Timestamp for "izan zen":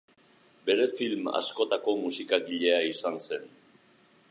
2.95-3.49